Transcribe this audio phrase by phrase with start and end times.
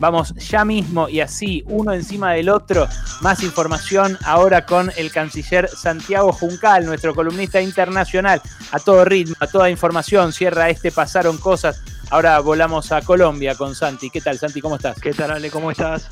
[0.00, 2.88] Vamos ya mismo y así, uno encima del otro.
[3.20, 8.40] Más información ahora con el canciller Santiago Juncal, nuestro columnista internacional.
[8.72, 10.32] A todo ritmo, a toda información.
[10.32, 11.82] Cierra este Pasaron Cosas.
[12.10, 14.08] Ahora volamos a Colombia con Santi.
[14.10, 14.60] ¿Qué tal, Santi?
[14.60, 15.00] ¿Cómo estás?
[15.00, 15.50] ¿Qué tal, Ale?
[15.50, 16.08] ¿Cómo estás?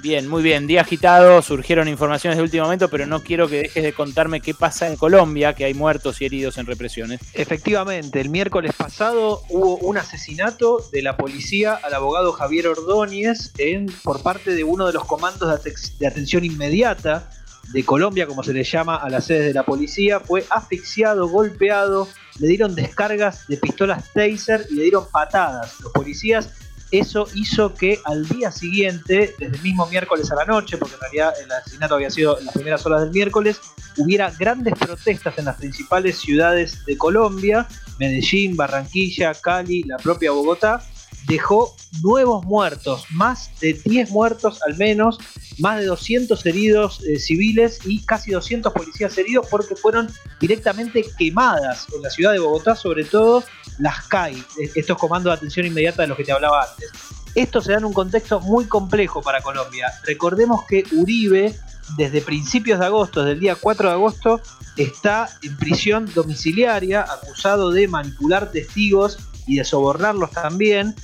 [0.00, 0.68] Bien, muy bien.
[0.68, 4.54] Día agitado, surgieron informaciones de último momento, pero no quiero que dejes de contarme qué
[4.54, 7.20] pasa en Colombia, que hay muertos y heridos en represiones.
[7.34, 13.86] Efectivamente, el miércoles pasado hubo un asesinato de la policía al abogado Javier Ordóñez en,
[14.04, 15.64] por parte de uno de los comandos
[15.98, 17.30] de, atención inmediata
[17.72, 20.20] de Colombia, como se le llama a las sedes de la policía.
[20.20, 22.06] Fue asfixiado, golpeado,
[22.38, 25.80] le dieron descargas de pistolas taser y le dieron patadas.
[25.80, 26.50] Los policías
[26.90, 31.00] eso hizo que al día siguiente, desde el mismo miércoles a la noche, porque en
[31.00, 33.60] realidad el asesinato había sido en las primeras horas del miércoles,
[33.96, 37.66] hubiera grandes protestas en las principales ciudades de Colombia,
[37.98, 40.82] Medellín, Barranquilla, Cali, la propia Bogotá,
[41.28, 45.18] dejó nuevos muertos, más de 10 muertos al menos,
[45.58, 51.86] más de 200 heridos eh, civiles y casi 200 policías heridos porque fueron directamente quemadas
[51.94, 53.44] en la ciudad de Bogotá, sobre todo
[53.78, 56.90] las CAI, eh, estos comandos de atención inmediata de los que te hablaba antes.
[57.34, 59.92] Esto se da en un contexto muy complejo para Colombia.
[60.04, 61.54] Recordemos que Uribe,
[61.96, 64.40] desde principios de agosto, desde el día 4 de agosto,
[64.76, 70.94] está en prisión domiciliaria, acusado de manipular testigos y de sobornarlos también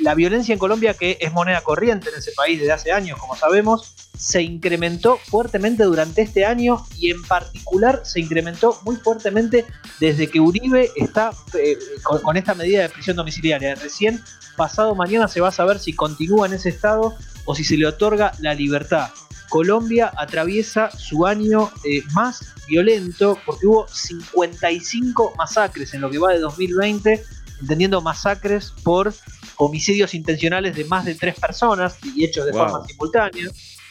[0.00, 3.36] la violencia en Colombia, que es moneda corriente en ese país desde hace años, como
[3.36, 9.64] sabemos, se incrementó fuertemente durante este año y en particular se incrementó muy fuertemente
[9.98, 13.74] desde que Uribe está eh, con, esta medida de prisión domiciliaria.
[13.76, 14.20] Recién
[14.56, 17.86] pasado mañana se va a saber si continúa en ese estado o si se le
[17.86, 19.08] otorga la libertad.
[19.48, 26.32] Colombia atraviesa su año eh, más violento porque hubo 55 masacres en lo que va
[26.32, 27.24] de 2020
[27.60, 29.14] entendiendo masacres por
[29.60, 33.46] homicidios intencionales de más de tres personas y hechos de forma simultánea,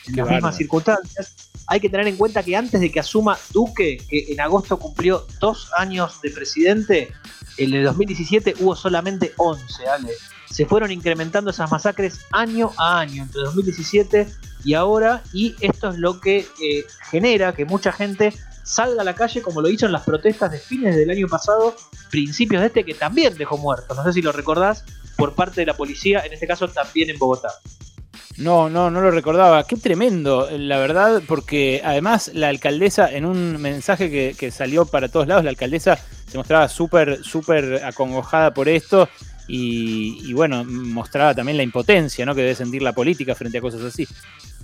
[0.07, 1.51] en las mismas circunstancias.
[1.67, 5.27] Hay que tener en cuenta que antes de que asuma Duque, que en agosto cumplió
[5.39, 7.11] dos años de presidente,
[7.57, 10.11] en el 2017 hubo solamente 11, ¿vale?
[10.49, 14.27] Se fueron incrementando esas masacres año a año, entre 2017
[14.63, 19.15] y ahora, y esto es lo que eh, genera que mucha gente salga a la
[19.15, 21.75] calle como lo hizo en las protestas de fines del año pasado,
[22.11, 23.97] principios de este, que también dejó muertos.
[23.97, 24.85] No sé si lo recordás,
[25.19, 27.49] por parte de la policía, en este caso también en Bogotá.
[28.37, 29.67] No, no, no lo recordaba.
[29.67, 35.27] Qué tremendo, la verdad, porque además la alcaldesa, en un mensaje que, salió para todos
[35.27, 39.09] lados, la alcaldesa se mostraba súper, súper acongojada por esto
[39.47, 42.33] y, y, bueno, mostraba también la impotencia ¿no?
[42.33, 44.07] que debe sentir la política frente a cosas así.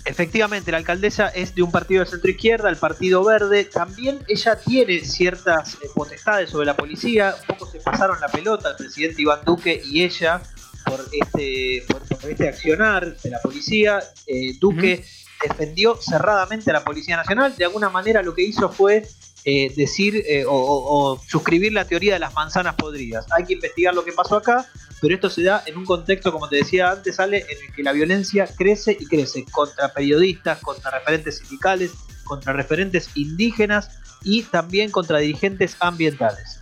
[0.05, 3.65] Efectivamente, la alcaldesa es de un partido de centro izquierda, el Partido Verde.
[3.65, 7.33] También ella tiene ciertas eh, potestades sobre la policía.
[7.41, 10.43] Un poco se pasaron la pelota al presidente Iván Duque y ella
[10.85, 13.99] por este, por, este accionar de la policía.
[14.27, 15.03] Eh, Duque
[15.41, 17.55] defendió cerradamente a la Policía Nacional.
[17.55, 19.07] De alguna manera lo que hizo fue
[19.43, 23.25] eh, decir o, suscribir la teoría de las manzanas podridas.
[23.31, 24.67] Hay que investigar lo que pasó acá,
[25.01, 27.83] pero esto se da en un contexto, como te decía antes, sale en el que
[27.83, 31.91] la violencia crece y crece contra periodistas, contra referentes sindicales,
[32.23, 33.89] contra referentes indígenas
[34.23, 36.61] y también contra dirigentes ambientales.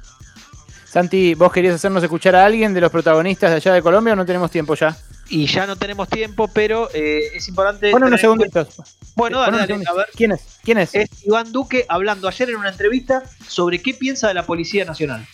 [0.85, 4.15] Santi, ¿vos querías hacernos escuchar a alguien de los protagonistas de allá de Colombia o
[4.15, 4.95] no tenemos tiempo ya?
[5.29, 7.89] Y ya no tenemos tiempo, pero eh, es importante.
[7.89, 8.67] Bueno, unos segunditos.
[9.15, 10.07] Bueno, dale, dale, a ver.
[10.15, 10.59] ¿Quién es?
[10.63, 10.93] ¿Quién es?
[10.93, 15.25] Es Iván Duque hablando ayer en una entrevista sobre qué piensa de la Policía Nacional.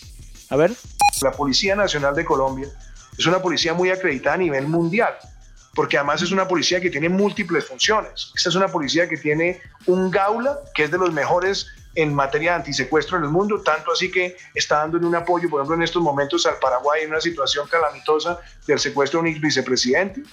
[0.50, 0.72] A ver.
[1.22, 2.70] La Policía Nacional de Colombia
[3.20, 5.14] es una policía muy acreditada a nivel mundial,
[5.76, 8.32] porque además es una policía que tiene múltiples funciones.
[8.34, 12.52] Esta es una policía que tiene un Gaula, que es de los mejores en materia
[12.52, 15.84] de antisecuestro en el mundo, tanto así que está dando un apoyo, por ejemplo, en
[15.84, 20.24] estos momentos al Paraguay en una situación calamitosa del secuestro de un vicepresidente.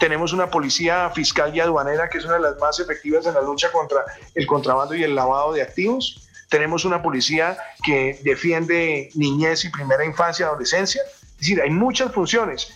[0.00, 3.40] Tenemos una policía fiscal y aduanera que es una de las más efectivas en la
[3.40, 4.04] lucha contra
[4.34, 6.28] el contrabando y el lavado de activos.
[6.48, 11.02] Tenemos una policía que defiende niñez y primera infancia, adolescencia.
[11.36, 12.72] Es decir, hay muchas funciones.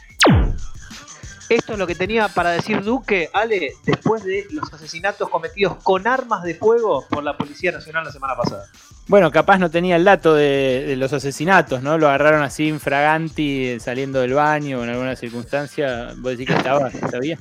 [1.48, 6.06] Esto es lo que tenía para decir Duque, Ale, después de los asesinatos cometidos con
[6.06, 8.66] armas de fuego por la Policía Nacional la semana pasada.
[9.08, 11.98] Bueno, capaz no tenía el dato de, los asesinatos, ¿no?
[11.98, 16.12] Lo agarraron así infraganti saliendo del baño o en alguna circunstancia.
[16.18, 16.88] ¿Vos decís que estaba?
[17.10, 17.36] ¿Sabía?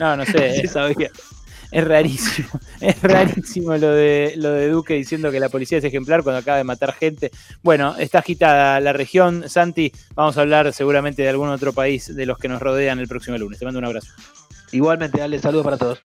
[0.00, 0.60] No, no sé.
[0.60, 1.10] sí, sabía
[1.70, 2.48] es rarísimo.
[2.80, 6.58] Es rarísimo lo de, lo de Duque diciendo que la policía es ejemplar cuando acaba
[6.58, 7.30] de matar gente.
[7.62, 9.48] Bueno, está agitada la región.
[9.48, 13.08] Santi, vamos a hablar seguramente de algún otro país de los que nos rodean el
[13.08, 13.58] próximo lunes.
[13.58, 14.12] Te mando un abrazo.
[14.72, 15.94] Igualmente, dale saludos para todos.